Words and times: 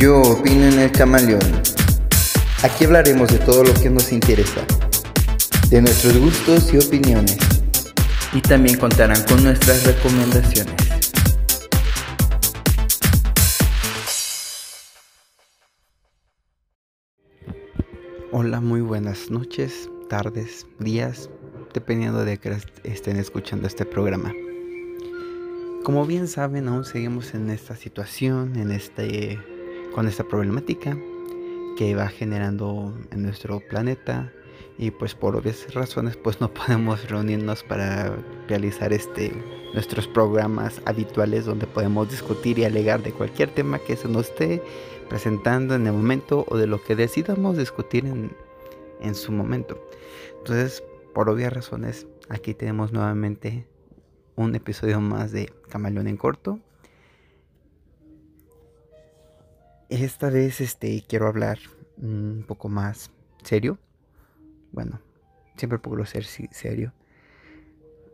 Yo 0.00 0.22
opino 0.22 0.64
en 0.64 0.78
el 0.78 0.90
camaleón. 0.92 1.42
Aquí 2.62 2.86
hablaremos 2.86 3.30
de 3.30 3.38
todo 3.38 3.64
lo 3.64 3.74
que 3.74 3.90
nos 3.90 4.10
interesa, 4.12 4.64
de 5.68 5.82
nuestros 5.82 6.16
gustos 6.16 6.72
y 6.72 6.78
opiniones. 6.78 7.36
Y 8.32 8.40
también 8.40 8.78
contarán 8.78 9.22
con 9.24 9.44
nuestras 9.44 9.84
recomendaciones. 9.84 10.74
Hola, 18.32 18.62
muy 18.62 18.80
buenas 18.80 19.30
noches, 19.30 19.90
tardes, 20.08 20.66
días, 20.78 21.28
dependiendo 21.74 22.24
de 22.24 22.38
que 22.38 22.56
estén 22.84 23.18
escuchando 23.18 23.66
este 23.66 23.84
programa. 23.84 24.32
Como 25.84 26.06
bien 26.06 26.26
saben, 26.26 26.68
aún 26.68 26.86
seguimos 26.86 27.34
en 27.34 27.50
esta 27.50 27.76
situación, 27.76 28.56
en 28.56 28.70
este 28.70 29.38
con 29.94 30.06
esta 30.06 30.24
problemática 30.24 30.96
que 31.76 31.94
va 31.94 32.08
generando 32.08 32.94
en 33.10 33.22
nuestro 33.22 33.60
planeta 33.60 34.32
y 34.78 34.90
pues 34.90 35.14
por 35.14 35.36
obvias 35.36 35.72
razones 35.74 36.16
pues 36.16 36.40
no 36.40 36.52
podemos 36.54 37.08
reunirnos 37.08 37.62
para 37.62 38.16
realizar 38.48 38.92
este 38.92 39.32
nuestros 39.74 40.08
programas 40.08 40.80
habituales 40.84 41.44
donde 41.44 41.66
podemos 41.66 42.10
discutir 42.10 42.58
y 42.58 42.64
alegar 42.64 43.02
de 43.02 43.12
cualquier 43.12 43.50
tema 43.50 43.78
que 43.78 43.96
se 43.96 44.08
nos 44.08 44.28
esté 44.28 44.62
presentando 45.08 45.74
en 45.74 45.86
el 45.86 45.92
momento 45.92 46.44
o 46.48 46.56
de 46.56 46.66
lo 46.66 46.82
que 46.82 46.96
decidamos 46.96 47.56
discutir 47.56 48.04
en, 48.06 48.32
en 49.00 49.14
su 49.14 49.30
momento. 49.30 49.80
Entonces, 50.38 50.82
por 51.14 51.28
obvias 51.28 51.52
razones, 51.52 52.06
aquí 52.28 52.54
tenemos 52.54 52.92
nuevamente 52.92 53.66
un 54.34 54.54
episodio 54.54 55.00
más 55.00 55.32
de 55.32 55.52
Camaleón 55.68 56.08
en 56.08 56.16
corto 56.16 56.58
Esta 59.90 60.30
vez 60.30 60.60
este, 60.60 61.02
quiero 61.02 61.26
hablar 61.26 61.58
un 61.96 62.44
poco 62.46 62.68
más 62.68 63.10
serio. 63.42 63.80
Bueno, 64.70 65.00
siempre 65.56 65.80
puedo 65.80 66.06
ser 66.06 66.22
serio. 66.22 66.92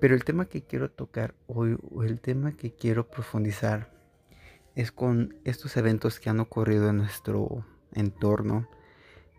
Pero 0.01 0.14
el 0.14 0.25
tema 0.25 0.47
que 0.47 0.62
quiero 0.62 0.91
tocar 0.91 1.34
hoy, 1.47 1.77
o 1.91 2.03
el 2.03 2.23
tema 2.23 2.56
que 2.56 2.73
quiero 2.73 3.06
profundizar, 3.11 3.92
es 4.75 4.91
con 4.91 5.36
estos 5.45 5.77
eventos 5.77 6.19
que 6.19 6.31
han 6.31 6.41
ocurrido 6.41 6.89
en 6.89 6.97
nuestro 6.97 7.67
entorno, 7.92 8.67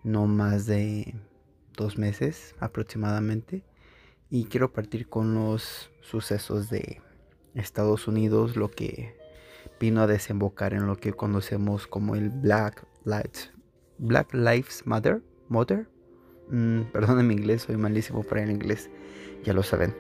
no 0.04 0.28
más 0.28 0.68
de 0.68 1.16
dos 1.76 1.98
meses 1.98 2.54
aproximadamente. 2.60 3.64
Y 4.30 4.46
quiero 4.46 4.74
partir 4.74 5.10
con 5.10 5.34
los 5.34 5.90
sucesos 6.02 6.70
de 6.70 7.02
Estados 7.56 8.08
Unidos, 8.08 8.56
lo 8.56 8.70
que 8.70 9.17
vino 9.80 10.02
a 10.02 10.08
desembocar 10.08 10.74
en 10.74 10.88
lo 10.88 10.98
que 10.98 11.14
conocemos 11.14 11.88
como 11.88 12.16
el 12.16 12.30
Black 12.30 12.86
Lives, 13.06 13.52
Black 13.98 14.34
Matter. 14.86 15.22
Mother. 15.50 15.88
Mm, 16.50 16.82
perdón 16.94 17.26
mi 17.28 17.34
inglés, 17.34 17.64
soy 17.64 17.78
malísimo 17.78 18.24
para 18.24 18.44
el 18.44 18.52
inglés, 18.52 18.90
ya 19.44 19.54
lo 19.54 19.64
saben. 19.64 19.96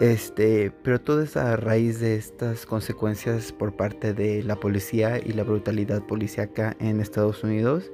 Este, 0.00 0.72
pero 0.82 1.00
todo 1.00 1.22
es 1.22 1.36
a 1.36 1.56
raíz 1.56 2.00
de 2.00 2.16
estas 2.16 2.66
consecuencias 2.66 3.52
por 3.52 3.76
parte 3.76 4.12
de 4.12 4.42
la 4.42 4.56
policía 4.56 5.18
y 5.18 5.32
la 5.32 5.44
brutalidad 5.44 6.02
policíaca 6.02 6.76
en 6.80 7.00
Estados 7.00 7.44
Unidos 7.44 7.92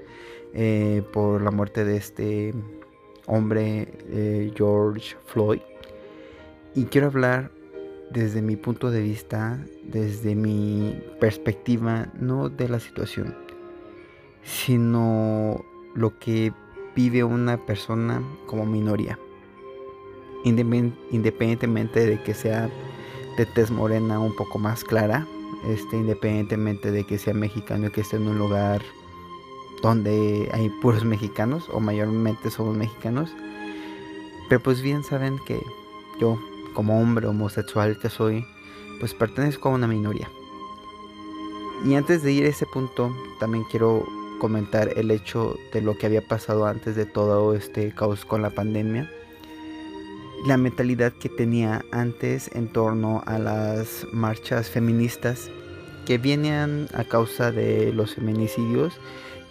eh, 0.55 1.03
por 1.13 1.43
la 1.43 1.51
muerte 1.51 1.85
de 1.85 1.99
este 1.99 2.55
hombre 3.27 3.89
eh, 4.09 4.51
George 4.57 5.15
Floyd. 5.27 5.61
Y 6.75 6.85
quiero 6.85 7.09
hablar 7.09 7.51
desde 8.11 8.43
mi 8.43 8.57
punto 8.57 8.91
de 8.91 9.01
vista, 9.01 9.59
desde 9.85 10.35
mi 10.35 11.01
perspectiva, 11.21 12.09
no 12.19 12.49
de 12.49 12.69
la 12.69 12.81
situación, 12.81 13.37
sino 14.43 15.65
lo 15.95 16.19
que 16.19 16.53
vive 16.95 17.25
una 17.25 17.57
persona 17.65 18.23
como 18.47 18.67
minoría. 18.67 19.19
Independientemente 20.45 22.07
de 22.07 22.23
que 22.23 22.35
sea 22.35 22.69
de 23.37 23.47
tez 23.47 23.71
morena 23.71 24.19
un 24.19 24.35
poco 24.35 24.59
más 24.59 24.85
clara, 24.85 25.27
este, 25.69 25.97
independientemente 25.97 26.91
de 26.91 27.05
que 27.05 27.19
sea 27.19 27.35
mexicano 27.35 27.87
y 27.87 27.91
que 27.91 28.01
esté 28.01 28.17
en 28.17 28.27
un 28.27 28.39
lugar 28.39 28.83
donde 29.83 30.49
hay 30.53 30.69
puros 30.83 31.05
mexicanos 31.05 31.69
o 31.73 31.81
mayormente 31.81 32.51
somos 32.51 32.77
mexicanos. 32.77 33.31
Pero 34.49 34.61
pues 34.63 34.83
bien 34.83 35.05
saben 35.05 35.39
que 35.47 35.61
yo 36.21 36.39
como 36.75 37.01
hombre 37.01 37.27
homosexual 37.27 37.99
que 37.99 38.09
soy, 38.09 38.45
pues 38.99 39.15
pertenezco 39.15 39.69
a 39.69 39.73
una 39.73 39.87
minoría. 39.87 40.29
Y 41.85 41.95
antes 41.95 42.23
de 42.23 42.33
ir 42.33 42.45
a 42.45 42.49
ese 42.49 42.67
punto, 42.67 43.15
también 43.39 43.65
quiero 43.71 44.07
comentar 44.39 44.91
el 44.97 45.11
hecho 45.11 45.57
de 45.73 45.81
lo 45.81 45.97
que 45.97 46.07
había 46.07 46.27
pasado 46.27 46.67
antes 46.67 46.97
de 46.97 47.07
todo 47.07 47.55
este 47.55 47.93
caos 47.95 48.25
con 48.25 48.43
la 48.43 48.51
pandemia. 48.51 49.11
La 50.47 50.57
mentalidad 50.57 51.13
que 51.13 51.29
tenía 51.29 51.85
antes 51.93 52.51
en 52.55 52.69
torno 52.69 53.23
a 53.27 53.39
las 53.39 54.07
marchas 54.13 54.69
feministas 54.69 55.51
que 56.07 56.19
venían 56.19 56.89
a 56.95 57.05
causa 57.05 57.53
de 57.53 57.93
los 57.93 58.15
feminicidios, 58.15 58.95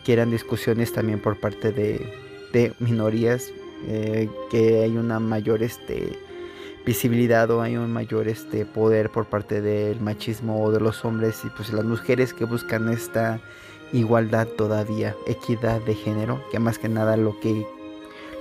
que 0.04 0.14
eran 0.14 0.32
discusiones 0.32 0.92
también 0.92 1.22
por 1.22 1.40
parte 1.40 1.72
de, 1.72 2.74
minorías, 2.80 3.52
eh, 3.88 4.30
que 4.50 4.84
hay 4.84 4.98
una 4.98 5.20
mayor 5.20 5.64
este, 5.64 6.18
visibilidad 6.86 7.50
o 7.52 7.62
hay 7.62 7.78
un 7.78 7.92
mayor 7.92 8.28
este 8.28 8.66
poder 8.66 9.10
por 9.10 9.26
parte 9.26 9.62
del 9.62 10.00
machismo 10.00 10.64
o 10.64 10.72
de 10.72 10.80
los 10.80 11.04
hombres 11.06 11.42
y 11.46 11.50
pues 11.50 11.72
las 11.72 11.86
mujeres 11.86 12.34
que 12.34 12.46
buscan 12.46 12.90
esta 12.90 13.40
igualdad 13.92 14.48
todavía, 14.48 15.16
equidad 15.28 15.82
de 15.82 15.96
género, 15.96 16.42
que 16.52 16.60
más 16.60 16.80
que 16.80 16.90
nada 16.90 17.18
lo 17.18 17.40
que 17.40 17.66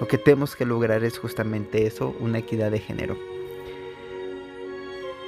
lo 0.00 0.06
que 0.06 0.18
tenemos 0.18 0.54
que 0.54 0.64
lograr 0.64 1.02
es 1.02 1.18
justamente 1.18 1.86
eso, 1.86 2.14
una 2.20 2.38
equidad 2.38 2.70
de 2.70 2.78
género. 2.78 3.16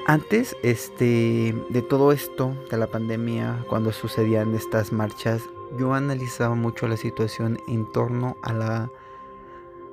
Antes 0.07 0.57
este 0.63 1.55
de 1.69 1.83
todo 1.83 2.13
esto 2.13 2.55
de 2.71 2.77
la 2.77 2.87
pandemia, 2.87 3.65
cuando 3.69 3.93
sucedían 3.93 4.55
estas 4.55 4.93
marchas, 4.93 5.43
yo 5.79 5.95
analizaba 5.95 6.55
mucho 6.55 6.89
la 6.89 6.97
situación 6.97 7.59
en 7.69 7.87
torno 7.91 8.37
a 8.43 8.53
la 8.53 8.91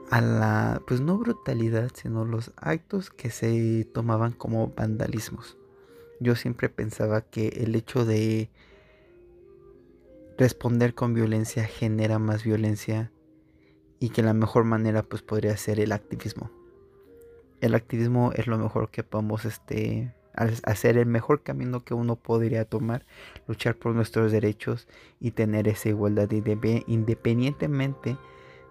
a 0.10 0.22
la, 0.22 0.82
pues 0.88 1.02
no 1.02 1.18
brutalidad, 1.18 1.92
sino 1.94 2.26
los 2.26 2.54
actos 2.58 3.10
que 3.10 3.30
se 3.30 3.86
tomaban 3.94 4.32
como 4.32 4.74
vandalismos. 4.76 5.58
Yo 6.20 6.36
siempre 6.36 6.70
pensaba 6.70 7.22
que 7.22 7.50
el 7.50 7.76
hecho 7.76 8.06
de 8.06 8.50
responder 10.38 10.94
con 10.94 11.14
violencia 11.14 11.66
genera 11.66 12.20
más 12.20 12.44
violencia 12.44 13.12
y 14.00 14.10
que 14.10 14.24
la 14.24 14.34
mejor 14.34 14.64
manera 14.64 15.04
pues 15.04 15.22
podría 15.22 15.58
ser 15.58 15.80
el 15.80 15.92
activismo. 15.92 16.52
El 17.60 17.74
activismo 17.76 18.32
es 18.36 18.48
lo 18.48 18.58
mejor 18.58 18.92
que 18.92 19.04
podemos 19.04 19.46
este, 19.46 20.14
hacer, 20.34 20.98
el 20.98 21.08
mejor 21.08 21.42
camino 21.42 21.84
que 21.84 21.96
uno 21.96 22.16
podría 22.16 22.66
tomar, 22.66 23.06
luchar 23.48 23.76
por 23.76 23.96
nuestros 23.96 24.32
derechos 24.32 24.88
y 25.20 25.32
tener 25.32 25.68
esa 25.68 25.90
igualdad 25.90 26.30
independientemente 26.32 28.18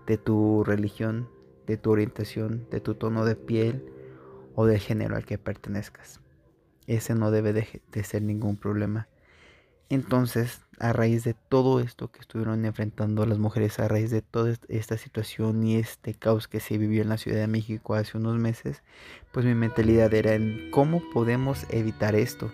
de 0.06 0.18
tu 0.18 0.64
religión, 0.64 1.28
de 1.66 1.76
tu 1.76 1.90
orientación, 1.90 2.66
de 2.70 2.80
tu 2.80 2.94
tono 2.94 3.24
de 3.24 3.36
piel 3.36 3.84
o 4.54 4.66
del 4.66 4.78
género 4.78 5.16
al 5.16 5.24
que 5.24 5.38
pertenezcas. 5.38 6.20
Ese 6.86 7.14
no 7.14 7.30
debe 7.30 7.52
de, 7.52 8.04
ser 8.04 8.22
ningún 8.22 8.56
problema. 8.56 9.08
Entonces, 9.88 10.60
a 10.78 10.92
raíz 10.92 11.24
de 11.24 11.34
todo 11.34 11.80
esto 11.80 12.10
que 12.10 12.20
estuvieron 12.20 12.64
enfrentando 12.64 13.24
las 13.26 13.38
mujeres, 13.38 13.78
a 13.78 13.88
raíz 13.88 14.10
de 14.10 14.22
toda 14.22 14.54
esta 14.68 14.96
situación 14.96 15.62
y 15.64 15.76
este 15.76 16.14
caos 16.14 16.48
que 16.48 16.60
se 16.60 16.78
vivió 16.78 17.02
en 17.02 17.08
la 17.08 17.18
Ciudad 17.18 17.38
de 17.38 17.46
México 17.46 17.94
hace 17.94 18.16
unos 18.16 18.36
meses, 18.38 18.82
pues 19.32 19.46
mi 19.46 19.54
mentalidad 19.54 20.12
era 20.14 20.34
en 20.34 20.70
cómo 20.70 21.02
podemos 21.12 21.66
evitar 21.70 22.14
esto 22.14 22.50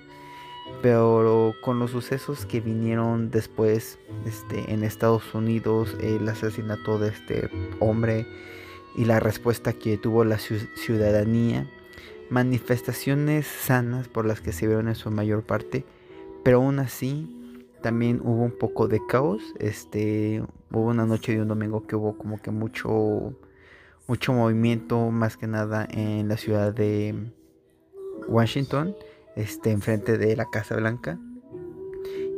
pero 0.83 1.55
con 1.61 1.79
los 1.79 1.93
sucesos 1.93 2.45
que 2.45 2.61
vinieron 2.61 3.31
después 3.31 3.99
este, 4.27 4.73
en 4.73 4.83
Estados 4.83 5.33
Unidos, 5.33 5.97
el 6.01 6.29
asesinato 6.29 6.99
de 6.99 7.11
este 7.11 7.49
hombre 7.79 8.27
y 8.97 9.05
la 9.05 9.21
respuesta 9.21 9.73
que 9.73 9.97
tuvo 9.97 10.25
la 10.25 10.39
ciudadanía, 10.39 11.71
manifestaciones 12.31 13.47
sanas 13.47 14.09
por 14.09 14.27
las 14.27 14.41
que 14.41 14.53
se 14.53 14.67
vieron 14.67 14.89
en 14.89 14.97
su 14.97 15.11
mayor 15.11 15.45
parte, 15.45 15.85
pero 16.43 16.59
aún 16.59 16.81
así 16.81 17.65
también 17.81 18.21
hubo 18.23 18.43
un 18.43 18.59
poco 18.59 18.89
de 18.89 19.01
caos, 19.09 19.41
este, 19.61 20.43
hubo 20.73 20.89
una 20.89 21.07
noche 21.07 21.33
de 21.33 21.43
un 21.43 21.49
domingo 21.49 21.87
que 21.87 21.95
hubo 21.95 22.19
como 22.19 22.43
que 22.43 22.51
mucho 22.51 23.33
mucho 24.09 24.33
movimiento 24.33 25.11
más 25.11 25.37
que 25.37 25.47
nada 25.47 25.87
en 25.89 26.27
la 26.29 26.37
ciudad 26.37 26.75
de 26.75 27.15
Washington 28.27 28.97
este, 29.37 29.71
enfrente 29.71 30.19
de 30.19 30.37
la 30.37 30.47
Casa 30.51 30.77
Blanca. 30.77 31.19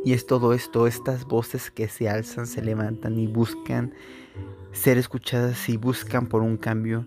Y 0.05 0.13
es 0.13 0.27
todo 0.27 0.53
esto, 0.53 0.87
estas 0.87 1.25
voces 1.25 1.71
que 1.71 1.89
se 1.89 2.09
alzan, 2.09 2.47
se 2.47 2.63
levantan 2.63 3.19
y 3.19 3.27
buscan 3.27 3.95
ser 4.73 4.99
escuchadas 4.99 5.69
y 5.69 5.77
buscan 5.77 6.27
por 6.27 6.43
un 6.43 6.57
cambio. 6.57 7.07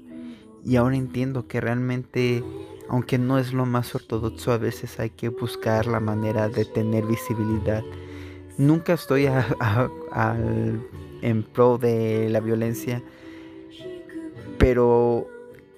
Y 0.65 0.77
ahora 0.77 0.95
entiendo 0.95 1.47
que 1.47 1.61
realmente, 1.61 2.43
aunque 2.89 3.19
no 3.19 3.37
es 3.37 3.53
lo 3.53 3.65
más 3.65 3.93
ortodoxo, 3.93 4.51
a 4.51 4.57
veces 4.57 4.99
hay 4.99 5.11
que 5.11 5.29
buscar 5.29 5.85
la 5.85 5.99
manera 5.99 6.49
de 6.49 6.65
tener 6.65 7.05
visibilidad, 7.05 7.83
Nunca 8.57 8.93
estoy 8.93 9.29
en 11.21 11.43
pro 11.43 11.77
de 11.77 12.27
la 12.29 12.39
violencia, 12.39 13.03
pero 14.57 15.27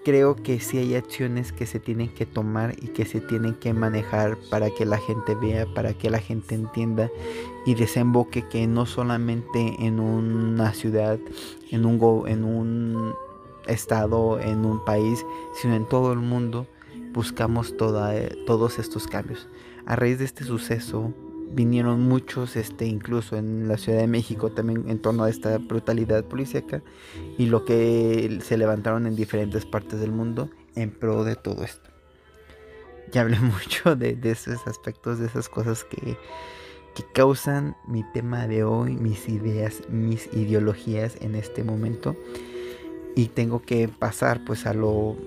creo 0.10 0.36
que 0.36 0.60
sí 0.60 0.80
hay 0.80 0.96
acciones 0.96 1.52
que 1.52 1.68
se 1.68 1.80
tienen 1.80 2.10
que 2.10 2.26
tomar 2.26 2.74
y 2.82 2.88
que 2.88 3.06
se 3.06 3.22
tienen 3.22 3.54
que 3.54 3.74
manejar 3.74 4.40
para 4.50 4.72
que 4.72 4.84
la 4.84 4.98
gente 4.98 5.36
vea, 5.36 5.68
para 5.76 5.94
que 5.94 6.10
la 6.10 6.18
gente 6.18 6.56
entienda 6.56 7.12
y 7.64 7.76
desemboque 7.76 8.42
que 8.50 8.66
no 8.66 8.88
solamente 8.88 9.76
en 9.78 10.00
una 10.00 10.74
ciudad, 10.74 11.20
en 11.70 11.86
un, 11.86 12.28
en 12.28 12.44
un 12.44 13.14
estado, 13.68 14.40
en 14.40 14.66
un 14.66 14.84
país, 14.84 15.24
sino 15.62 15.76
en 15.76 15.86
todo 15.86 16.12
el 16.12 16.20
mundo 16.20 16.66
buscamos 17.14 17.78
toda, 17.78 18.12
todos 18.48 18.80
estos 18.80 19.06
cambios. 19.06 19.48
A 19.86 19.96
raíz 19.96 20.18
de 20.18 20.26
este 20.26 20.44
suceso 20.44 21.14
vinieron 21.52 22.02
muchos, 22.02 22.56
este, 22.56 22.86
incluso 22.86 23.36
en 23.38 23.68
la 23.68 23.78
Ciudad 23.78 24.00
de 24.00 24.08
México, 24.08 24.52
también 24.52 24.90
en 24.90 25.00
torno 25.00 25.24
a 25.24 25.30
esta 25.30 25.58
brutalidad 25.58 26.24
policíaca 26.26 26.82
y 27.38 27.48
lo 27.48 27.66
que 27.66 28.40
se 28.44 28.58
levantaron 28.58 29.08
en 29.08 29.16
diferentes 29.16 29.66
partes 29.66 30.00
del 30.00 30.12
mundo 30.12 30.50
en 30.76 30.92
pro 30.92 31.24
de 31.24 31.36
todo 31.36 31.64
esto. 31.64 31.90
Ya 33.12 33.22
hablé 33.22 33.40
mucho 33.40 33.96
de, 33.96 34.18
esos 34.24 34.68
aspectos, 34.68 35.20
de 35.20 35.28
esas 35.28 35.50
cosas 35.50 35.84
que, 35.84 36.18
que 36.96 37.04
causan 37.14 37.76
mi 37.88 38.04
tema 38.14 38.48
de 38.48 38.64
hoy, 38.64 38.96
mis 38.96 39.28
ideas, 39.30 39.82
mis 39.90 40.32
ideologías 40.34 41.18
en 41.22 41.36
este 41.36 41.64
momento. 41.64 42.16
Y 43.16 43.28
tengo 43.28 43.62
que 43.62 43.88
pasar 43.88 44.46
pues 44.46 44.66
a 44.66 44.74
lo, 44.74 45.18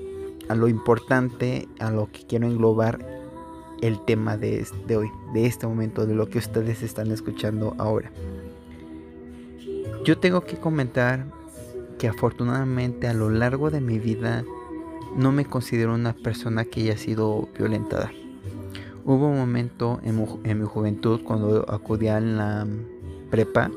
a 0.49 0.55
lo 0.55 0.69
importante, 0.69 1.69
a 1.81 1.91
lo 1.91 2.11
que 2.11 2.27
quiero 2.27 2.47
englobar 2.47 3.22
el 3.83 4.01
tema 4.05 4.39
de, 4.39 4.65
de 4.87 4.97
hoy, 4.97 5.11
de 5.35 5.45
este 5.45 5.67
momento, 5.67 6.07
de 6.07 6.15
lo 6.15 6.29
que 6.29 6.39
ustedes 6.39 6.83
están 6.83 7.11
escuchando 7.11 7.75
ahora. 7.79 8.11
Yo 10.05 10.19
tengo 10.19 10.41
que 10.43 10.57
comentar 10.57 11.27
que 11.99 12.09
afortunadamente 12.09 13.07
a 13.07 13.13
lo 13.13 13.29
largo 13.29 13.71
de 13.71 13.81
mi 13.81 13.99
vida 13.99 14.45
no 15.17 15.33
me 15.33 15.45
considero 15.45 15.95
una 15.95 16.15
persona 16.15 16.65
que 16.65 16.81
haya 16.81 16.97
sido 16.97 17.49
violentada. 17.59 18.11
Hubo 19.05 19.27
un 19.29 19.37
momento 19.37 20.01
en, 20.05 20.17
mi 20.61 20.67
juventud 20.67 21.21
cuando 21.25 21.65
acudía 21.69 22.17
a 22.17 22.21
la 22.21 22.67
prepa, 23.31 23.71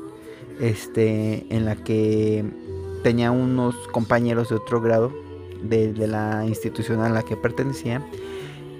este, 0.60 1.46
en 1.54 1.64
la 1.64 1.76
que 1.76 2.44
tenía 3.02 3.32
unos 3.32 3.74
compañeros 3.88 4.48
de 4.48 4.56
otro 4.56 4.80
grado 4.80 5.12
de, 5.62 5.92
de 5.92 6.06
la 6.06 6.44
institución 6.46 7.00
a 7.00 7.08
la 7.08 7.22
que 7.22 7.36
pertenecía 7.36 8.04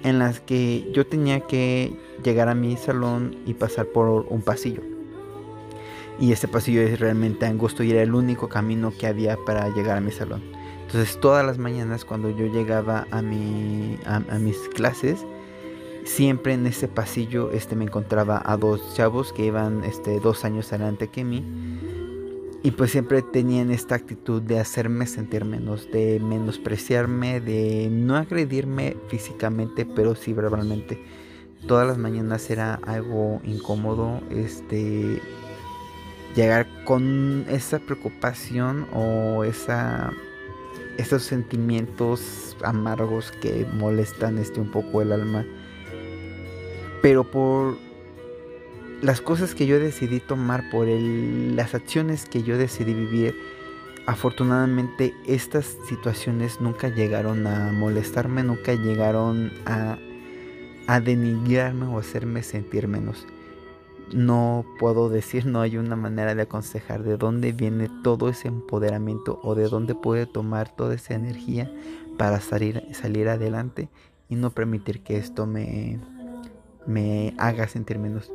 en 0.03 0.19
las 0.19 0.39
que 0.39 0.89
yo 0.93 1.05
tenía 1.05 1.41
que 1.41 1.97
llegar 2.23 2.49
a 2.49 2.55
mi 2.55 2.77
salón 2.77 3.35
y 3.45 3.53
pasar 3.53 3.87
por 3.87 4.25
un 4.29 4.41
pasillo. 4.41 4.81
Y 6.19 6.31
ese 6.31 6.47
pasillo 6.47 6.81
es 6.81 6.99
realmente 6.99 7.45
angosto 7.45 7.83
y 7.83 7.91
era 7.91 8.01
el 8.01 8.15
único 8.15 8.49
camino 8.49 8.91
que 8.97 9.07
había 9.07 9.37
para 9.45 9.69
llegar 9.69 9.97
a 9.97 10.01
mi 10.01 10.11
salón. 10.11 10.41
Entonces 10.85 11.19
todas 11.19 11.45
las 11.45 11.57
mañanas 11.57 12.05
cuando 12.05 12.29
yo 12.29 12.47
llegaba 12.47 13.05
a, 13.11 13.21
mi, 13.21 13.97
a, 14.05 14.19
mis 14.39 14.57
clases, 14.69 15.25
siempre 16.05 16.53
en 16.53 16.65
ese 16.65 16.87
pasillo 16.87 17.51
este, 17.51 17.75
me 17.75 17.83
encontraba 17.83 18.41
a 18.45 18.57
dos 18.57 18.95
chavos 18.95 19.33
que 19.33 19.45
iban 19.45 19.83
este, 19.83 20.19
dos 20.19 20.45
años 20.45 20.71
adelante 20.71 21.09
que 21.09 21.23
mí 21.25 21.43
y 22.63 22.71
pues 22.71 22.91
siempre 22.91 23.21
tenían 23.21 23.71
esta 23.71 23.95
actitud 23.95 24.41
de 24.41 24.59
hacerme 24.59 25.05
sentir 25.07 25.45
menos, 25.45 25.89
de 25.91 26.19
menospreciarme, 26.19 27.39
de 27.39 27.89
no 27.91 28.15
agredirme 28.15 28.97
físicamente, 29.09 29.85
pero 29.85 30.15
sí 30.15 30.33
verbalmente. 30.33 31.01
Todas 31.67 31.87
las 31.87 31.97
mañanas 31.97 32.49
era 32.49 32.75
algo 32.75 33.41
incómodo, 33.43 34.21
este 34.29 35.21
llegar 36.35 36.67
con 36.85 37.45
esa 37.49 37.79
preocupación 37.79 38.87
o 38.93 39.43
esa 39.43 40.13
esos 40.97 41.23
sentimientos 41.23 42.57
amargos 42.63 43.31
que 43.41 43.67
molestan 43.73 44.37
este 44.39 44.59
un 44.59 44.71
poco 44.71 45.01
el 45.01 45.11
alma. 45.11 45.45
Pero 47.01 47.23
por 47.23 47.77
las 49.01 49.21
cosas 49.21 49.53
que 49.53 49.67
yo 49.67 49.79
decidí 49.79 50.19
tomar, 50.19 50.69
por 50.69 50.87
el, 50.87 51.55
las 51.55 51.75
acciones 51.75 52.25
que 52.25 52.43
yo 52.43 52.57
decidí 52.57 52.93
vivir, 52.93 53.35
afortunadamente 54.07 55.13
estas 55.27 55.77
situaciones 55.87 56.61
nunca 56.61 56.89
llegaron 56.89 57.45
a 57.45 57.71
molestarme, 57.71 58.43
nunca 58.43 58.73
llegaron 58.73 59.51
a, 59.65 59.97
a 60.87 60.99
denigrarme 60.99 61.85
o 61.85 61.99
hacerme 61.99 62.41
sentir 62.41 62.87
menos. 62.87 63.25
No 64.13 64.65
puedo 64.79 65.09
decir, 65.09 65.45
no 65.45 65.59
hay 65.59 65.77
una 65.77 65.97
manera 65.97 66.33
de 66.33 66.43
aconsejar 66.43 67.03
de 67.03 67.17
dónde 67.17 67.51
viene 67.51 67.89
todo 68.03 68.29
ese 68.29 68.47
empoderamiento 68.47 69.39
o 69.43 69.53
de 69.53 69.67
dónde 69.67 69.93
puede 69.95 70.25
tomar 70.25 70.73
toda 70.73 70.95
esa 70.95 71.13
energía 71.13 71.69
para 72.17 72.39
salir, 72.39 72.83
salir 72.93 73.27
adelante 73.27 73.89
y 74.29 74.35
no 74.35 74.51
permitir 74.51 75.03
que 75.03 75.17
esto 75.17 75.45
me, 75.45 75.99
me 76.85 77.35
haga 77.37 77.67
sentir 77.67 77.99
menos. 77.99 78.31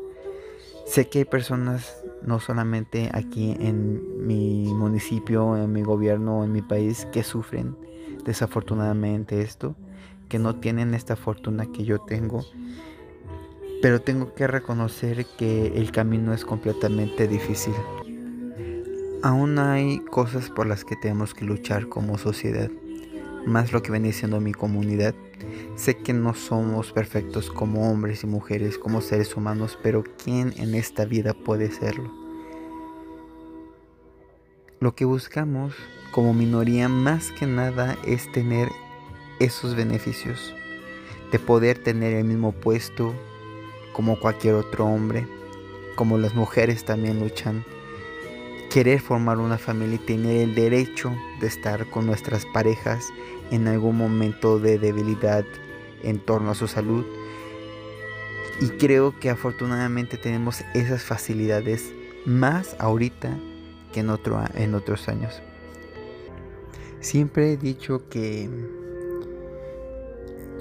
Sé 0.84 1.08
que 1.08 1.20
hay 1.20 1.24
personas, 1.24 1.96
no 2.22 2.40
solamente 2.40 3.08
aquí 3.14 3.56
en 3.60 4.26
mi 4.26 4.72
municipio, 4.74 5.56
en 5.56 5.72
mi 5.72 5.82
gobierno, 5.82 6.44
en 6.44 6.52
mi 6.52 6.60
país, 6.60 7.06
que 7.12 7.22
sufren 7.22 7.76
desafortunadamente 8.24 9.42
esto, 9.42 9.74
que 10.28 10.38
no 10.38 10.56
tienen 10.56 10.94
esta 10.94 11.16
fortuna 11.16 11.66
que 11.66 11.84
yo 11.84 12.00
tengo. 12.00 12.44
Pero 13.80 14.00
tengo 14.00 14.34
que 14.34 14.46
reconocer 14.46 15.26
que 15.38 15.68
el 15.76 15.92
camino 15.92 16.32
es 16.32 16.44
completamente 16.44 17.26
difícil. 17.26 17.74
Aún 19.22 19.58
hay 19.58 20.00
cosas 20.00 20.50
por 20.50 20.66
las 20.66 20.84
que 20.84 20.96
tenemos 20.96 21.32
que 21.32 21.44
luchar 21.44 21.88
como 21.88 22.18
sociedad, 22.18 22.70
más 23.46 23.72
lo 23.72 23.82
que 23.82 23.92
viene 23.92 24.12
siendo 24.12 24.40
mi 24.40 24.52
comunidad 24.52 25.14
Sé 25.76 25.98
que 25.98 26.12
no 26.12 26.34
somos 26.34 26.92
perfectos 26.92 27.50
como 27.50 27.90
hombres 27.90 28.24
y 28.24 28.26
mujeres, 28.26 28.78
como 28.78 29.00
seres 29.00 29.36
humanos, 29.36 29.78
pero 29.82 30.04
¿quién 30.22 30.52
en 30.56 30.74
esta 30.74 31.04
vida 31.04 31.34
puede 31.34 31.70
serlo? 31.70 32.10
Lo 34.80 34.94
que 34.94 35.04
buscamos 35.04 35.74
como 36.12 36.34
minoría 36.34 36.88
más 36.88 37.30
que 37.32 37.46
nada 37.46 37.96
es 38.06 38.30
tener 38.32 38.68
esos 39.40 39.74
beneficios, 39.74 40.54
de 41.30 41.38
poder 41.38 41.78
tener 41.82 42.12
el 42.12 42.24
mismo 42.24 42.52
puesto 42.52 43.14
como 43.92 44.18
cualquier 44.18 44.54
otro 44.54 44.86
hombre, 44.86 45.26
como 45.96 46.18
las 46.18 46.34
mujeres 46.34 46.84
también 46.84 47.20
luchan, 47.20 47.64
querer 48.72 49.00
formar 49.00 49.38
una 49.38 49.58
familia 49.58 49.96
y 49.96 50.06
tener 50.06 50.48
el 50.48 50.54
derecho 50.54 51.14
de 51.40 51.46
estar 51.46 51.90
con 51.90 52.06
nuestras 52.06 52.46
parejas 52.54 53.04
en 53.50 53.68
algún 53.68 53.98
momento 53.98 54.58
de 54.58 54.78
debilidad 54.78 55.44
en 56.02 56.18
torno 56.18 56.52
a 56.52 56.54
su 56.54 56.66
salud. 56.66 57.04
Y 58.62 58.68
creo 58.78 59.18
que 59.20 59.28
afortunadamente 59.28 60.16
tenemos 60.16 60.62
esas 60.72 61.02
facilidades 61.02 61.92
más 62.24 62.74
ahorita 62.78 63.36
que 63.92 64.00
en, 64.00 64.08
otro, 64.08 64.42
en 64.54 64.74
otros 64.74 65.06
años. 65.08 65.42
Siempre 67.00 67.52
he 67.52 67.56
dicho 67.58 68.08
que 68.08 68.48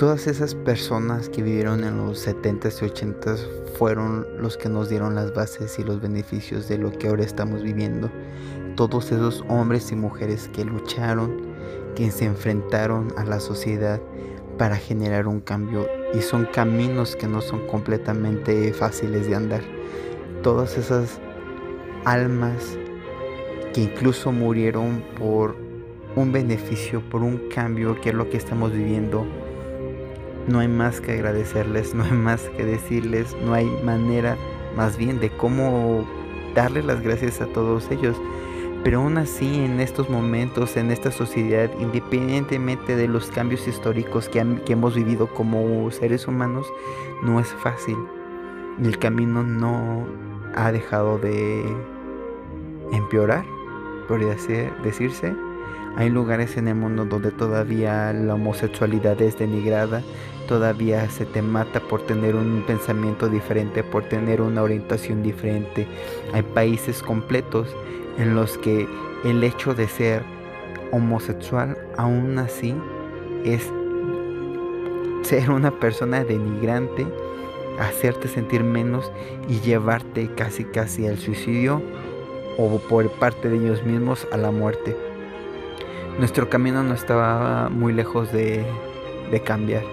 todas 0.01 0.25
esas 0.25 0.55
personas 0.55 1.29
que 1.29 1.43
vivieron 1.43 1.84
en 1.84 1.96
los 1.96 2.27
70s 2.27 2.81
y 2.81 2.89
80s 2.89 3.38
fueron 3.77 4.25
los 4.39 4.58
que 4.58 4.67
nos 4.67 4.89
dieron 4.89 5.13
las 5.13 5.31
bases 5.31 5.77
y 5.77 5.84
los 5.84 6.01
beneficios 6.01 6.67
de 6.67 6.79
lo 6.79 6.91
que 6.91 7.08
ahora 7.08 7.24
estamos 7.24 7.62
viviendo. 7.62 8.10
Todos 8.75 9.12
esos 9.12 9.46
hombres 9.48 9.91
y 9.91 9.96
mujeres 9.96 10.50
que 10.55 10.65
lucharon, 10.65 11.53
que 11.93 12.10
se 12.10 12.25
enfrentaron 12.25 13.13
a 13.15 13.25
la 13.25 13.39
sociedad 13.39 14.01
para 14.58 14.75
generar 14.75 15.27
un 15.27 15.39
cambio 15.39 15.88
y 16.15 16.22
son 16.22 16.46
caminos 16.51 17.15
que 17.15 17.27
no 17.27 17.39
son 17.39 17.67
completamente 17.67 18.74
fáciles 18.74 19.27
de 19.27 19.36
andar. 19.36 19.62
Todas 20.41 20.79
esas 20.79 21.20
almas 22.05 22.75
que 23.72 23.81
incluso 23.81 24.31
murieron 24.31 25.03
por 25.20 25.55
un 26.15 26.31
beneficio, 26.31 27.08
por 27.08 27.22
un 27.22 27.50
cambio 27.53 28.01
que 28.01 28.10
es 28.10 28.15
lo 28.15 28.31
que 28.31 28.38
estamos 28.38 28.72
viviendo, 28.72 29.27
no 30.48 30.60
hay 30.60 30.67
más 30.67 31.01
que 31.01 31.13
agradecerles, 31.13 31.93
no 31.93 32.03
hay 32.03 32.12
más 32.12 32.41
que 32.57 32.65
decirles, 32.65 33.36
no 33.43 33.53
hay 33.53 33.65
manera 33.83 34.38
más 34.75 34.98
bien 34.98 35.19
de 35.19 35.29
cómo 35.29 36.07
darles 36.55 36.86
las 36.86 37.01
gracias 37.01 37.41
a 37.41 37.48
todos 37.48 37.89
ellos. 37.91 38.17
Pero 38.83 39.00
aún 39.00 39.17
así, 39.17 39.63
en 39.63 39.79
estos 39.79 40.10
momentos, 40.10 40.75
en 40.75 40.89
esta 40.89 41.12
sociedad, 41.12 41.69
independientemente 41.79 42.95
de 42.95 43.07
los 43.07 43.29
cambios 43.29 43.67
históricos 43.67 44.27
que, 44.27 44.39
hemos 44.39 44.95
vivido 44.95 45.27
como 45.27 45.91
seres 45.91 46.27
humanos, 46.27 46.65
no 47.21 47.39
es 47.39 47.48
fácil. 47.48 47.98
El 48.83 48.98
camino 48.98 49.43
no 49.43 50.07
ha 50.55 50.71
dejado 50.71 51.19
de 51.19 51.63
empeorar, 52.91 53.45
podría 54.07 54.36
decirse. 54.83 55.36
Hay 55.98 56.10
lugares 56.10 56.57
en 56.57 56.67
el 56.67 56.75
mundo 56.75 57.05
donde 57.05 57.31
todavía 57.31 58.13
la 58.13 58.36
homosexualidad 58.36 59.21
es 59.21 59.38
denigrada, 59.38 60.01
todavía 60.48 61.10
se 61.10 61.25
te 61.25 61.41
mata 61.41 61.79
por 61.81 62.05
tener 62.05 62.36
un 62.36 62.63
pensamiento 62.65 63.27
diferente, 63.27 63.83
por 63.83 64.05
tener 64.05 64.41
una 64.41 64.63
orientación 64.63 65.21
diferente. 65.21 65.88
Hay 66.33 66.43
países 66.43 67.03
completos 67.03 67.67
en 68.17 68.36
los 68.36 68.57
que 68.57 68.88
el 69.25 69.43
hecho 69.43 69.74
de 69.74 69.88
ser 69.88 70.24
homosexual 70.91 71.77
aún 71.98 72.38
así 72.39 72.74
es 73.43 73.71
ser 75.24 75.51
una 75.51 75.71
persona 75.71 76.24
denigrante, 76.24 77.05
hacerte 77.79 78.27
sentir 78.27 78.63
menos 78.63 79.12
y 79.48 79.60
llevarte 79.60 80.29
casi 80.36 80.63
casi 80.65 81.07
al 81.07 81.17
suicidio 81.17 81.81
o 82.57 82.79
por 82.79 83.10
parte 83.12 83.50
de 83.50 83.57
ellos 83.57 83.83
mismos 83.83 84.27
a 84.31 84.38
la 84.38 84.51
muerte. 84.51 85.11
Nuestro 86.20 86.50
camino 86.50 86.84
no 86.84 86.94
estaba 86.94 87.70
muy 87.70 87.94
lejos 87.94 88.32
de, 88.32 88.65
cambiar. 89.46 89.84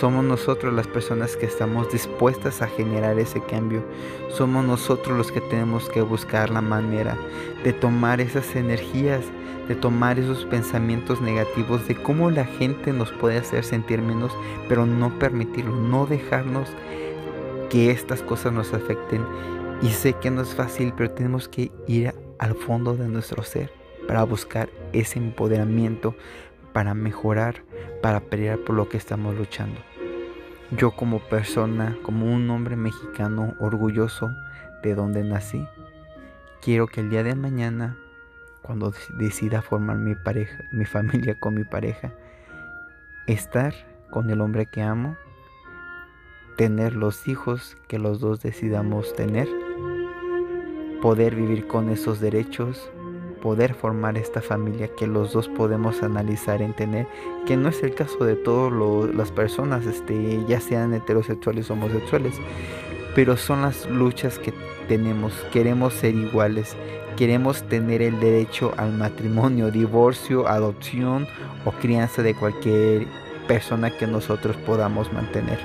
Somos 0.00 0.24
nosotros 0.24 0.72
las 0.72 0.86
personas 0.86 1.36
que 1.36 1.46
estamos 1.46 1.92
dispuestas 1.92 2.62
a 2.62 2.68
generar 2.68 3.18
ese 3.18 3.40
cambio. 3.42 3.84
Somos 4.30 4.64
nosotros 4.64 5.16
los 5.16 5.30
que 5.30 5.40
tenemos 5.42 5.88
que 5.90 6.00
buscar 6.00 6.50
la 6.50 6.62
manera 6.62 7.16
de 7.64 7.72
tomar 7.72 8.20
esas 8.20 8.56
energías, 8.56 9.24
de 9.68 9.74
tomar 9.74 10.18
esos 10.18 10.46
pensamientos 10.46 11.20
negativos, 11.20 11.86
de 11.86 11.94
cómo 12.02 12.30
la 12.30 12.44
gente 12.44 12.92
nos 12.92 13.12
puede 13.12 13.38
hacer 13.38 13.62
sentir 13.62 14.00
menos, 14.00 14.32
pero 14.68 14.86
no 14.86 15.16
permitirlo, 15.18 15.76
no 15.76 16.06
dejarnos 16.06 16.70
que 17.68 17.90
estas 17.90 18.22
cosas 18.22 18.52
nos 18.52 18.72
afecten. 18.72 19.24
Y 19.82 19.90
sé 19.90 20.14
que 20.14 20.30
no 20.30 20.42
es 20.42 20.54
fácil, 20.54 20.92
pero 20.96 21.10
tenemos 21.10 21.46
que 21.46 21.70
ir 21.86 22.12
al 22.38 22.54
fondo 22.54 22.96
de 22.96 23.08
nuestro 23.08 23.42
ser 23.42 23.77
para 24.08 24.24
buscar 24.24 24.70
ese 24.92 25.18
empoderamiento, 25.18 26.16
para 26.72 26.94
mejorar, 26.94 27.62
para 28.02 28.20
pelear 28.20 28.58
por 28.58 28.74
lo 28.74 28.88
que 28.88 28.96
estamos 28.96 29.36
luchando. 29.36 29.80
Yo 30.70 30.92
como 30.92 31.20
persona, 31.20 31.96
como 32.02 32.26
un 32.26 32.50
hombre 32.50 32.74
mexicano 32.74 33.54
orgulloso 33.60 34.34
de 34.82 34.94
donde 34.94 35.22
nací, 35.22 35.64
quiero 36.62 36.86
que 36.86 37.02
el 37.02 37.10
día 37.10 37.22
de 37.22 37.34
mañana, 37.34 37.96
cuando 38.62 38.92
decida 39.18 39.62
formar 39.62 39.98
mi 39.98 40.14
pareja, 40.14 40.64
mi 40.72 40.86
familia 40.86 41.38
con 41.38 41.54
mi 41.54 41.64
pareja, 41.64 42.12
estar 43.26 43.74
con 44.10 44.30
el 44.30 44.40
hombre 44.40 44.66
que 44.66 44.82
amo, 44.82 45.16
tener 46.56 46.94
los 46.94 47.28
hijos 47.28 47.76
que 47.88 47.98
los 47.98 48.20
dos 48.20 48.40
decidamos 48.42 49.14
tener, 49.14 49.48
poder 51.02 51.34
vivir 51.34 51.66
con 51.66 51.90
esos 51.90 52.20
derechos, 52.20 52.90
poder 53.40 53.74
formar 53.74 54.16
esta 54.18 54.40
familia 54.40 54.88
que 54.94 55.06
los 55.06 55.32
dos 55.32 55.48
podemos 55.48 56.02
analizar 56.02 56.62
en 56.62 56.74
tener, 56.74 57.06
que 57.46 57.56
no 57.56 57.68
es 57.68 57.82
el 57.82 57.94
caso 57.94 58.24
de 58.24 58.36
todas 58.36 58.72
las 59.14 59.30
personas, 59.30 59.86
este, 59.86 60.44
ya 60.46 60.60
sean 60.60 60.94
heterosexuales 60.94 61.70
o 61.70 61.74
homosexuales, 61.74 62.34
pero 63.14 63.36
son 63.36 63.62
las 63.62 63.88
luchas 63.88 64.38
que 64.38 64.52
tenemos, 64.88 65.32
queremos 65.52 65.94
ser 65.94 66.14
iguales, 66.14 66.76
queremos 67.16 67.62
tener 67.64 68.02
el 68.02 68.20
derecho 68.20 68.72
al 68.76 68.92
matrimonio, 68.92 69.70
divorcio, 69.70 70.46
adopción 70.46 71.26
o 71.64 71.72
crianza 71.72 72.22
de 72.22 72.34
cualquier 72.34 73.06
persona 73.48 73.90
que 73.90 74.06
nosotros 74.06 74.56
podamos 74.58 75.12
mantener. 75.12 75.58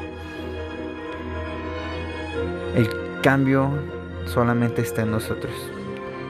El 2.76 2.90
cambio 3.22 3.70
solamente 4.26 4.82
está 4.82 5.04
en 5.04 5.12
nosotros. 5.12 5.54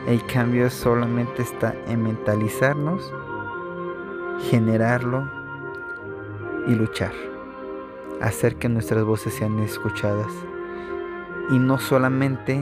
El 0.08 0.26
cambio 0.26 0.70
solamente 0.70 1.44
está 1.44 1.74
en 1.88 2.04
mentalizarnos, 2.04 3.14
generarlo 4.50 5.32
y 6.68 6.76
luchar. 6.76 7.14
Hacer 8.20 8.58
que 8.58 8.68
nuestras 8.68 9.06
voces 9.06 9.34
sean 9.34 9.60
escuchadas. 9.60 10.32
Y 11.52 11.58
no 11.58 11.80
solamente 11.80 12.62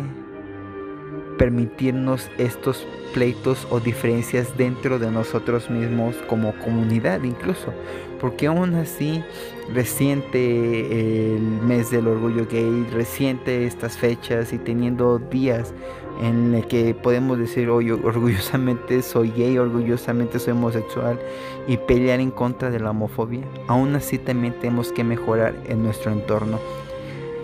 permitirnos 1.40 2.30
estos 2.38 2.86
pleitos 3.16 3.68
o 3.72 3.80
diferencias 3.80 4.56
dentro 4.58 5.00
de 5.00 5.10
nosotros 5.10 5.72
mismos 5.72 6.16
como 6.30 6.54
comunidad 6.60 7.24
incluso. 7.24 7.74
Porque 8.20 8.46
aún 8.46 8.76
así 8.76 9.24
reciente 9.74 11.36
el 11.36 11.42
mes 11.42 11.90
del 11.90 12.08
orgullo 12.08 12.46
gay, 12.46 12.88
reciente 12.94 13.66
estas 13.66 13.98
fechas 13.98 14.54
y 14.54 14.60
teniendo 14.60 15.18
días 15.18 15.74
en 16.22 16.54
el 16.54 16.68
que 16.68 16.94
podemos 16.94 17.38
decir 17.38 17.70
hoy 17.70 17.92
orgullosamente 17.92 19.02
soy 19.02 19.32
gay, 19.32 19.58
orgullosamente 19.58 20.40
soy 20.40 20.54
homosexual 20.54 21.20
y 21.68 21.78
pelear 21.78 22.20
en 22.20 22.32
contra 22.32 22.70
de 22.70 22.80
la 22.80 22.92
homofobia. 22.92 23.44
Aún 23.68 23.96
así 23.96 24.18
también 24.18 24.54
tenemos 24.54 24.92
que 24.92 25.04
mejorar 25.04 25.56
en 25.68 25.84
nuestro 25.84 26.12
entorno 26.12 26.60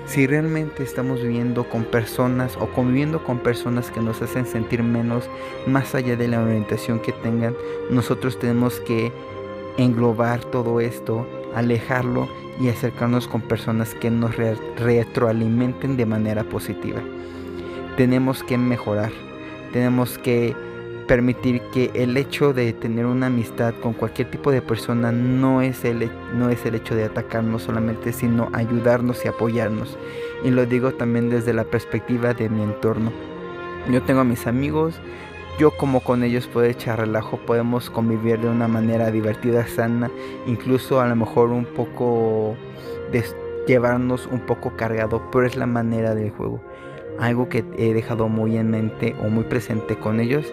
si 0.08 0.26
realmente 0.26 0.84
estamos 0.84 1.22
viviendo 1.22 1.68
con 1.70 1.84
personas 1.84 2.56
o 2.62 2.68
conviviendo 2.68 3.24
con 3.24 3.40
personas 3.40 3.92
que 3.92 4.00
nos 4.00 4.22
hacen 4.22 4.46
sentir 4.46 4.82
menos, 4.82 5.30
más 5.68 5.94
allá 5.96 6.16
de 6.16 6.30
la 6.30 6.42
orientación 6.42 7.00
que 7.00 7.12
tengan, 7.12 7.56
nosotros 7.90 8.40
tenemos 8.40 8.80
que 8.80 9.12
englobar 9.78 10.40
todo 10.46 10.80
esto, 10.80 11.28
alejarlo 11.54 12.30
y 12.60 12.70
acercarnos 12.70 13.28
con 13.28 13.42
personas 13.42 13.94
que 13.96 14.10
nos 14.10 14.36
retroalimenten 14.78 15.98
de 15.98 16.06
manera 16.06 16.46
positiva. 16.46 17.02
Tenemos 17.98 18.44
que 18.44 18.60
mejorar, 18.60 19.12
tenemos 19.74 20.20
que 20.20 20.56
permitir 21.08 21.62
que 21.74 21.90
el 21.96 22.16
hecho 22.16 22.54
de 22.54 22.72
tener 22.74 23.08
una 23.08 23.26
amistad 23.26 23.74
con 23.82 23.94
cualquier 23.94 24.30
tipo 24.30 24.52
de 24.52 24.62
persona 24.62 25.12
no 25.12 25.64
es 25.64 25.84
el, 25.84 26.08
no 26.36 26.50
es 26.50 26.64
el 26.68 26.76
hecho 26.76 26.94
de 26.94 27.06
atacarnos 27.06 27.64
solamente, 27.64 28.14
sino 28.14 28.50
ayudarnos 28.54 29.26
y 29.26 29.30
apoyarnos. 29.30 29.98
Y 30.44 30.52
lo 30.52 30.68
digo 30.68 30.92
también 30.92 31.32
desde 31.32 31.54
la 31.54 31.64
perspectiva 31.64 32.36
de 32.36 32.50
mi 32.50 32.62
entorno. 32.62 33.12
Yo 33.92 34.04
tengo 34.04 34.20
a 34.20 34.26
mis 34.26 34.46
amigos, 34.46 34.94
yo 35.58 35.72
como 35.72 36.02
con 36.02 36.24
ellos 36.24 36.46
puedo 36.46 36.68
echar 36.68 37.00
relajo, 37.00 37.38
podemos 37.38 37.90
convivir 37.90 38.40
de 38.40 38.50
una 38.50 38.68
manera 38.68 39.10
divertida, 39.10 39.66
sana, 39.66 40.12
incluso 40.46 41.02
a 41.02 41.08
lo 41.08 41.16
mejor 41.16 41.50
un 41.50 41.66
poco 41.66 42.56
de 43.12 43.24
llevarnos 43.66 44.28
un 44.32 44.42
poco 44.42 44.76
cargado, 44.76 45.24
pero 45.32 45.48
es 45.48 45.56
la 45.56 45.66
manera 45.66 46.14
del 46.14 46.30
juego. 46.30 46.62
Algo 47.20 47.50
que 47.50 47.66
he 47.78 47.94
dejado 47.94 48.30
muy 48.30 48.58
en 48.58 48.70
mente 48.70 49.16
o 49.20 49.30
muy 49.30 49.44
presente 49.46 49.98
con 49.98 50.20
ellos 50.20 50.46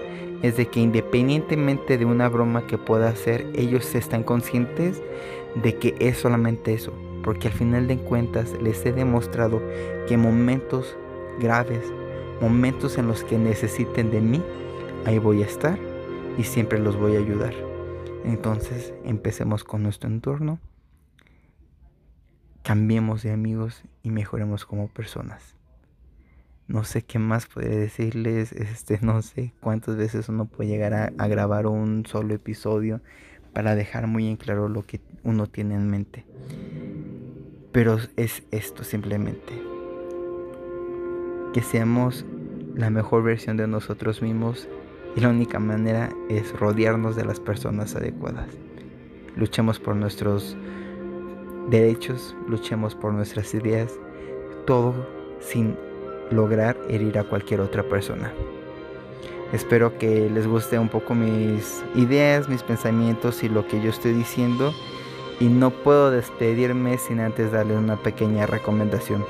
es 0.42 0.56
de 0.56 0.66
que 0.66 0.80
independientemente 0.80 1.98
de 1.98 2.06
una 2.06 2.28
broma 2.28 2.66
que 2.66 2.78
pueda 2.78 3.08
hacer, 3.08 3.46
ellos 3.54 3.94
están 3.94 4.22
conscientes 4.22 5.02
de 5.62 5.76
que 5.78 5.94
es 6.00 6.18
solamente 6.18 6.72
eso, 6.72 6.92
porque 7.22 7.48
al 7.48 7.54
final 7.54 7.86
de 7.86 7.98
cuentas 7.98 8.54
les 8.62 8.84
he 8.86 8.92
demostrado 8.92 9.62
que 10.08 10.16
momentos 10.16 10.96
graves, 11.38 11.92
momentos 12.40 12.96
en 12.96 13.08
los 13.08 13.24
que 13.24 13.38
necesiten 13.38 14.10
de 14.10 14.20
mí, 14.22 14.42
ahí 15.04 15.18
voy 15.18 15.42
a 15.42 15.46
estar 15.46 15.78
y 16.38 16.44
siempre 16.44 16.78
los 16.78 16.96
voy 16.96 17.16
a 17.16 17.20
ayudar. 17.20 17.54
Entonces 18.24 18.94
empecemos 19.04 19.64
con 19.64 19.82
nuestro 19.82 20.08
entorno, 20.08 20.58
cambiemos 22.62 23.22
de 23.22 23.32
amigos 23.32 23.82
y 24.02 24.10
mejoremos 24.10 24.64
como 24.64 24.88
personas 24.88 25.54
no 26.66 26.84
sé 26.84 27.02
qué 27.02 27.18
más 27.18 27.46
puede 27.46 27.76
decirles, 27.76 28.52
este, 28.52 28.98
no 29.02 29.20
sé 29.22 29.52
cuántas 29.60 29.96
veces 29.96 30.28
uno 30.28 30.46
puede 30.46 30.70
llegar 30.70 30.94
a, 30.94 31.28
grabar 31.28 31.66
un 31.66 32.06
solo 32.06 32.34
episodio 32.34 33.00
para 33.52 33.74
dejar 33.74 34.06
muy 34.06 34.28
en 34.28 34.36
claro 34.36 34.68
lo 34.68 34.82
que 34.82 35.00
uno 35.22 35.46
tiene 35.46 35.74
en 35.74 35.90
mente. 35.90 36.24
Pero 37.72 37.98
es 38.16 38.42
esto 38.50 38.84
simplemente. 38.84 39.52
Que 41.52 41.62
seamos 41.62 42.24
la 42.74 42.90
mejor 42.90 43.22
versión 43.22 43.56
de 43.56 43.66
nosotros 43.66 44.22
mismos 44.22 44.68
y 45.16 45.20
la 45.20 45.28
única 45.28 45.60
manera 45.60 46.10
es 46.28 46.52
rodearnos 46.58 47.14
de 47.14 47.24
las 47.24 47.40
personas 47.40 47.94
adecuadas. 47.94 48.48
Luchemos 49.36 49.78
por 49.78 49.96
nuestros 49.96 50.56
derechos, 51.70 52.36
luchemos 52.48 52.94
por 52.94 53.12
nuestras 53.12 53.54
ideas, 53.54 53.92
todo 54.66 54.94
sin 55.40 55.76
lograr 56.30 56.76
herir 56.88 57.18
a 57.18 57.24
cualquier 57.24 57.60
otra 57.60 57.82
persona. 57.82 58.32
Espero 59.52 59.98
que 59.98 60.28
les 60.30 60.46
guste 60.46 60.78
un 60.78 60.88
poco 60.88 61.14
mis 61.14 61.84
ideas, 61.94 62.48
mis 62.48 62.62
pensamientos 62.62 63.44
y 63.44 63.48
lo 63.48 63.66
que 63.68 63.80
yo 63.80 63.90
estoy 63.90 64.12
diciendo. 64.12 64.72
Y 65.40 65.46
no 65.46 65.70
puedo 65.70 66.10
despedirme 66.10 66.98
sin 66.98 67.20
antes 67.20 67.52
darle 67.52 67.76
una 67.76 67.96
pequeña 67.96 68.46
recomendación. 68.46 69.24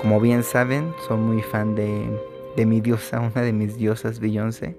Como 0.00 0.20
bien 0.20 0.42
saben, 0.42 0.92
soy 1.06 1.18
muy 1.18 1.42
fan 1.42 1.74
de, 1.74 2.06
de 2.56 2.66
mi 2.66 2.80
diosa, 2.80 3.20
una 3.20 3.42
de 3.42 3.52
mis 3.52 3.76
diosas, 3.76 4.20
Beyoncé. 4.20 4.76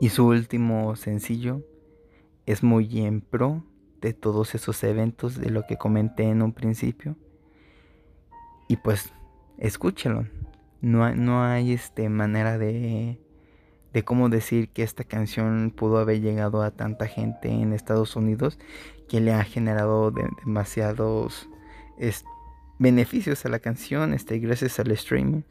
Y 0.00 0.10
su 0.10 0.26
último 0.26 0.94
sencillo 0.96 1.62
es 2.46 2.62
muy 2.62 3.00
en 3.00 3.20
pro 3.20 3.64
de 4.00 4.12
todos 4.12 4.54
esos 4.54 4.82
eventos 4.84 5.40
de 5.40 5.50
lo 5.50 5.66
que 5.66 5.78
comenté 5.78 6.24
en 6.24 6.42
un 6.42 6.52
principio. 6.52 7.16
Y 8.68 8.76
pues 8.76 9.12
escúchelo. 9.62 10.26
No 10.80 11.04
hay, 11.04 11.14
no 11.16 11.44
hay 11.44 11.72
este, 11.72 12.08
manera 12.08 12.58
de, 12.58 13.18
de 13.92 14.04
cómo 14.04 14.28
decir 14.28 14.68
que 14.68 14.82
esta 14.82 15.04
canción 15.04 15.72
pudo 15.74 15.98
haber 15.98 16.20
llegado 16.20 16.62
a 16.62 16.72
tanta 16.72 17.06
gente 17.06 17.48
en 17.48 17.72
Estados 17.72 18.16
Unidos 18.16 18.58
que 19.08 19.20
le 19.20 19.32
ha 19.32 19.44
generado 19.44 20.12
demasiados 20.44 21.48
beneficios 22.78 23.44
a 23.46 23.48
la 23.48 23.60
canción 23.60 24.12
este, 24.12 24.38
gracias 24.38 24.80
al 24.80 24.90
streaming. 24.90 25.42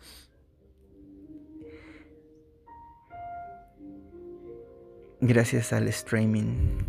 Gracias 5.22 5.72
al 5.72 5.88
streaming 5.88 6.80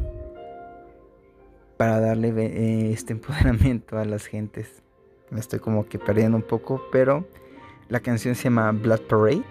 para 1.76 2.00
darle 2.00 2.28
eh, 2.30 2.92
este 2.92 3.12
empoderamiento 3.12 3.98
a 3.98 4.04
las 4.04 4.26
gentes. 4.26 4.82
Me 5.32 5.40
estoy 5.40 5.58
como 5.58 5.88
que 5.88 5.98
perdiendo 5.98 6.36
un 6.36 6.42
poco, 6.42 6.82
pero 6.92 7.24
la 7.88 8.00
canción 8.00 8.34
se 8.34 8.44
llama 8.44 8.70
Blood 8.72 9.00
Parade. 9.02 9.42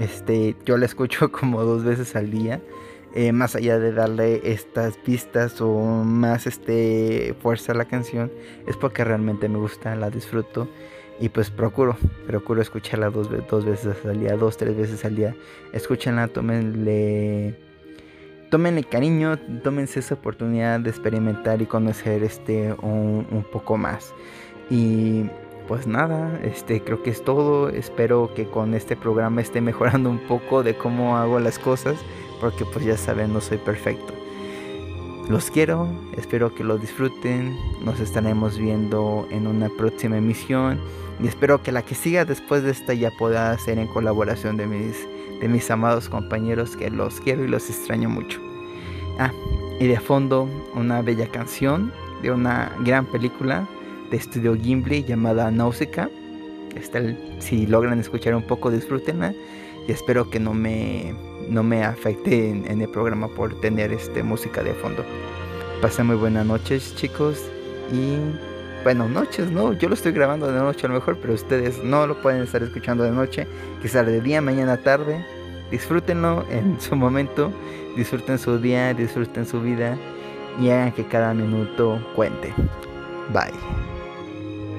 Este, 0.00 0.56
yo 0.64 0.78
la 0.78 0.86
escucho 0.86 1.30
como 1.32 1.62
dos 1.62 1.84
veces 1.84 2.16
al 2.16 2.30
día. 2.30 2.60
Eh, 3.14 3.32
más 3.32 3.56
allá 3.56 3.78
de 3.78 3.92
darle 3.92 4.40
estas 4.44 4.96
pistas 4.96 5.60
o 5.60 5.74
más 6.04 6.46
este, 6.46 7.34
fuerza 7.42 7.72
a 7.72 7.74
la 7.74 7.84
canción, 7.84 8.30
es 8.68 8.76
porque 8.76 9.02
realmente 9.02 9.48
me 9.48 9.58
gusta, 9.58 9.96
la 9.96 10.10
disfruto 10.10 10.68
y 11.18 11.28
pues 11.28 11.50
procuro, 11.50 11.96
procuro 12.26 12.62
escucharla 12.62 13.10
dos, 13.10 13.28
dos 13.48 13.64
veces 13.64 13.96
al 14.06 14.20
día, 14.20 14.36
dos, 14.36 14.56
tres 14.56 14.76
veces 14.76 15.04
al 15.04 15.16
día. 15.16 15.34
Escúchenla, 15.72 16.28
tómenle, 16.28 17.58
tómenle 18.48 18.84
cariño, 18.84 19.38
tómense 19.64 20.00
esa 20.00 20.14
oportunidad 20.14 20.80
de 20.80 20.90
experimentar 20.90 21.60
y 21.60 21.66
conocer 21.66 22.22
este 22.22 22.72
un, 22.80 23.26
un 23.30 23.44
poco 23.52 23.76
más. 23.76 24.14
Y 24.70 25.24
pues 25.68 25.86
nada, 25.86 26.40
este 26.42 26.82
creo 26.82 27.02
que 27.02 27.10
es 27.10 27.22
todo. 27.22 27.68
Espero 27.68 28.32
que 28.34 28.46
con 28.46 28.74
este 28.74 28.96
programa 28.96 29.40
esté 29.40 29.60
mejorando 29.70 30.08
un 30.08 30.18
poco 30.20 30.62
de 30.62 30.76
cómo 30.76 31.16
hago 31.16 31.38
las 31.40 31.58
cosas 31.58 31.96
porque 32.40 32.64
pues 32.64 32.84
ya 32.84 32.96
saben, 32.96 33.32
no 33.32 33.40
soy 33.40 33.58
perfecto. 33.58 34.14
Los 35.28 35.50
quiero, 35.50 35.88
espero 36.16 36.52
que 36.54 36.64
lo 36.64 36.76
disfruten, 36.76 37.56
nos 37.84 38.00
estaremos 38.00 38.58
viendo 38.58 39.28
en 39.30 39.46
una 39.46 39.68
próxima 39.68 40.16
emisión 40.16 40.80
y 41.22 41.28
espero 41.28 41.62
que 41.62 41.70
la 41.70 41.82
que 41.82 41.94
siga 41.94 42.24
después 42.24 42.64
de 42.64 42.72
esta 42.72 42.94
ya 42.94 43.12
pueda 43.16 43.56
ser 43.58 43.78
en 43.78 43.86
colaboración 43.86 44.56
de 44.56 44.66
mis, 44.66 45.06
de 45.40 45.46
mis 45.46 45.70
amados 45.70 46.08
compañeros 46.08 46.76
que 46.76 46.90
los 46.90 47.20
quiero 47.20 47.44
y 47.44 47.48
los 47.48 47.70
extraño 47.70 48.08
mucho. 48.08 48.40
Ah, 49.20 49.30
y 49.78 49.86
de 49.86 50.00
fondo 50.00 50.48
una 50.74 51.00
bella 51.02 51.28
canción 51.28 51.92
de 52.22 52.32
una 52.32 52.72
gran 52.80 53.06
película 53.06 53.68
de 54.10 54.16
estudio 54.16 54.56
Gimli 54.56 55.04
llamada 55.04 55.50
Nausicaa. 55.50 56.08
si 57.38 57.66
logran 57.66 58.00
escuchar 58.00 58.34
un 58.34 58.42
poco, 58.42 58.70
disfrútenla 58.70 59.34
y 59.86 59.92
espero 59.92 60.30
que 60.30 60.40
no 60.40 60.54
me 60.54 61.14
no 61.48 61.62
me 61.62 61.84
afecte 61.84 62.50
en, 62.50 62.80
el 62.80 62.88
programa 62.88 63.28
por 63.28 63.60
tener 63.60 63.92
este 63.92 64.22
música 64.22 64.62
de 64.62 64.72
fondo. 64.74 65.04
Pasen 65.82 66.06
muy 66.06 66.16
buenas 66.16 66.46
noches, 66.46 66.94
chicos. 66.94 67.42
Y 67.92 68.18
bueno, 68.84 69.08
noches, 69.08 69.50
no, 69.50 69.72
yo 69.72 69.88
lo 69.88 69.94
estoy 69.94 70.12
grabando 70.12 70.50
de 70.50 70.58
noche 70.58 70.86
a 70.86 70.88
lo 70.88 70.94
mejor, 70.94 71.18
pero 71.20 71.34
ustedes 71.34 71.82
no 71.82 72.06
lo 72.06 72.20
pueden 72.22 72.42
estar 72.42 72.62
escuchando 72.62 73.02
de 73.04 73.10
noche, 73.10 73.46
quizás 73.82 74.06
de 74.06 74.20
día, 74.20 74.40
mañana, 74.40 74.76
tarde. 74.76 75.24
Disfrútenlo 75.70 76.44
en 76.50 76.80
su 76.80 76.96
momento, 76.96 77.52
disfruten 77.96 78.38
su 78.38 78.58
día, 78.58 78.94
disfruten 78.94 79.46
su 79.46 79.60
vida 79.60 79.96
y 80.60 80.70
hagan 80.70 80.92
que 80.92 81.04
cada 81.04 81.34
minuto 81.34 82.00
cuente. 82.14 82.52
Bye. 83.32 83.89